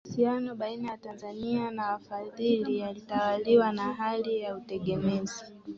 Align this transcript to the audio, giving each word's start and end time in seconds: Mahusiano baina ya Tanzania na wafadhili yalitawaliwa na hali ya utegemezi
Mahusiano 0.05 0.55
baina 0.55 0.91
ya 0.91 0.97
Tanzania 0.97 1.71
na 1.71 1.91
wafadhili 1.91 2.77
yalitawaliwa 2.77 3.71
na 3.71 3.93
hali 3.93 4.39
ya 4.39 4.55
utegemezi 4.57 5.45